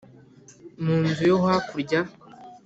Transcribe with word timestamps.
mu 0.83 0.95
nzu 1.05 1.23
yo 1.29 1.37
hakurya. 1.43 1.99